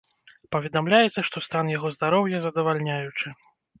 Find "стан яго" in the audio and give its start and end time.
1.47-1.91